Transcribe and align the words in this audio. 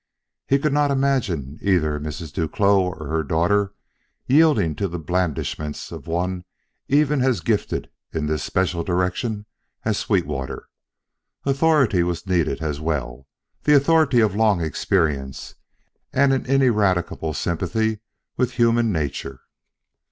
He 0.47 0.57
could 0.57 0.73
not 0.73 0.89
imagine 0.89 1.59
either 1.61 1.99
Mrs. 1.99 2.33
Duclos 2.33 2.97
or 2.97 3.05
her 3.05 3.21
daughter 3.21 3.75
yielding 4.25 4.73
to 4.77 4.87
the 4.87 4.97
blandishments 4.97 5.91
of 5.91 6.07
one 6.07 6.43
even 6.87 7.21
as 7.21 7.39
gifted 7.41 7.87
in 8.11 8.25
this 8.25 8.41
special 8.43 8.83
direction 8.83 9.45
as 9.85 9.99
Sweetwater. 9.99 10.67
Authority 11.45 12.01
was 12.01 12.25
needed 12.25 12.63
as 12.63 12.81
well 12.81 13.27
the 13.61 13.75
authority 13.75 14.21
of 14.21 14.33
long 14.35 14.59
experience 14.59 15.53
and 16.11 16.33
an 16.33 16.47
ineradicable 16.47 17.35
sympathy 17.35 17.99
with 18.37 18.53
human 18.53 18.91
nature. 18.91 19.41